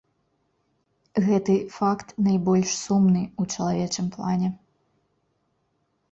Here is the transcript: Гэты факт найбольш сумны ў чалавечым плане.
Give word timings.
Гэты 1.25 1.55
факт 1.75 2.07
найбольш 2.27 2.71
сумны 2.85 3.21
ў 3.41 3.59
чалавечым 3.59 4.05
плане. 4.17 4.49